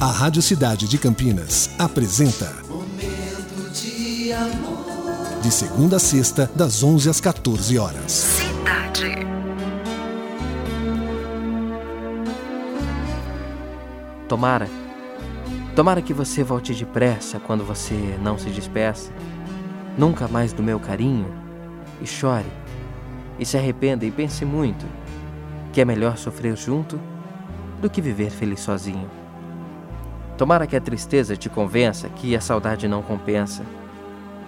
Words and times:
A 0.00 0.12
Rádio 0.12 0.40
Cidade 0.40 0.86
de 0.86 0.96
Campinas 0.96 1.68
apresenta 1.76 2.54
Momento 2.68 3.68
de 3.72 4.32
amor. 4.32 5.40
De 5.42 5.50
segunda 5.50 5.96
a 5.96 5.98
sexta, 5.98 6.48
das 6.54 6.84
11 6.84 7.10
às 7.10 7.20
14 7.20 7.76
horas. 7.76 8.12
Cidade. 8.12 9.26
Tomara. 14.28 14.68
Tomara 15.74 16.00
que 16.00 16.14
você 16.14 16.44
volte 16.44 16.72
depressa 16.74 17.40
quando 17.40 17.64
você 17.64 18.16
não 18.22 18.38
se 18.38 18.50
despeça. 18.50 19.10
Nunca 19.98 20.28
mais 20.28 20.52
do 20.52 20.62
meu 20.62 20.78
carinho. 20.78 21.26
E 22.00 22.06
chore. 22.06 22.46
E 23.36 23.44
se 23.44 23.56
arrependa 23.56 24.06
e 24.06 24.12
pense 24.12 24.44
muito. 24.44 24.86
Que 25.72 25.80
é 25.80 25.84
melhor 25.84 26.16
sofrer 26.16 26.56
junto 26.56 27.00
do 27.82 27.90
que 27.90 28.00
viver 28.00 28.30
feliz 28.30 28.60
sozinho. 28.60 29.17
Tomara 30.38 30.68
que 30.68 30.76
a 30.76 30.80
tristeza 30.80 31.36
te 31.36 31.48
convença 31.48 32.08
que 32.08 32.36
a 32.36 32.40
saudade 32.40 32.86
não 32.86 33.02
compensa 33.02 33.64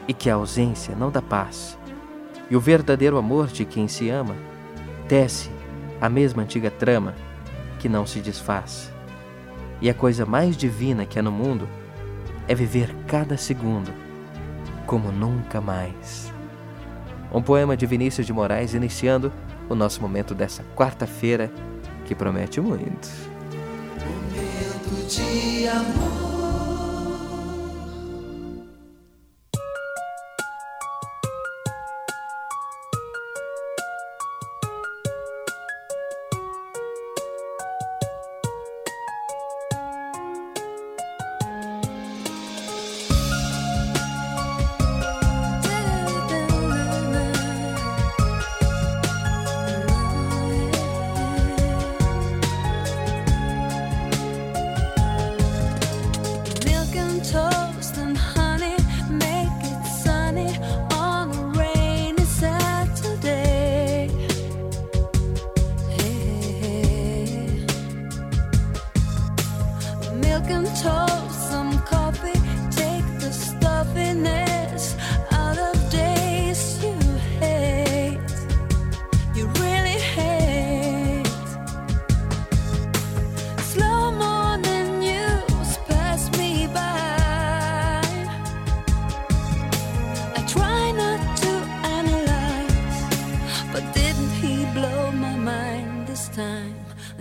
e 0.07 0.15
que 0.15 0.31
a 0.31 0.35
ausência 0.35 0.95
não 0.95 1.11
dá 1.11 1.21
paz. 1.21 1.77
E 2.49 2.55
o 2.55 2.61
verdadeiro 2.61 3.19
amor 3.19 3.49
de 3.49 3.65
quem 3.65 3.89
se 3.89 4.09
ama 4.09 4.37
tece 5.09 5.51
a 6.01 6.09
mesma 6.09 6.45
antiga 6.45 6.71
trama 6.71 7.13
que 7.81 7.89
não 7.89 8.07
se 8.07 8.21
desfaz. 8.21 8.93
E 9.81 9.91
a 9.91 9.95
coisa 9.95 10.25
mais 10.25 10.57
divina 10.57 11.05
que 11.05 11.19
há 11.19 11.23
no 11.23 11.33
mundo 11.33 11.69
é 12.47 12.55
viver 12.55 12.95
cada 13.09 13.37
segundo 13.37 13.93
como 14.87 15.11
nunca 15.11 15.61
mais. 15.61 16.33
Um 17.33 17.43
poema 17.43 17.77
de 17.77 17.85
Vinícius 17.85 18.29
de 18.29 18.33
Moraes 18.33 18.75
iniciando 18.75 19.33
o 19.69 19.75
nosso 19.75 20.01
momento 20.01 20.37
dessa 20.37 20.63
quarta-feira 20.77 21.51
que 22.05 22.15
promete 22.15 22.61
muito. 22.61 23.09
De 25.11 25.67
amor. 25.67 26.20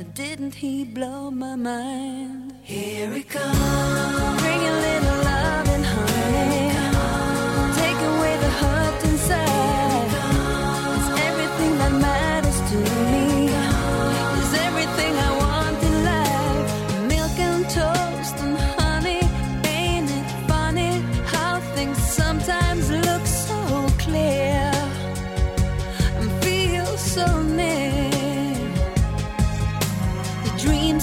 Didn't 0.03 0.55
he 0.55 0.85
blow 0.85 1.29
my 1.29 1.55
mind? 1.55 2.55
Here 2.63 3.11
it 3.11 3.27
comes. 3.27 4.69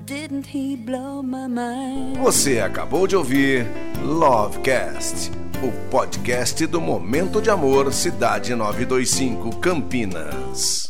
Didn't 0.04 0.46
he 0.52 0.76
blow 0.76 1.22
my 1.22 1.46
mind? 1.48 2.18
Você 2.18 2.60
acabou 2.60 3.06
de 3.06 3.16
ouvir 3.16 3.66
Lovecast, 4.02 5.30
o 5.62 5.70
podcast 5.90 6.66
do 6.66 6.80
Momento 6.80 7.40
de 7.40 7.50
Amor 7.50 7.92
Cidade 7.92 8.54
925 8.54 9.56
Campinas. 9.60 10.85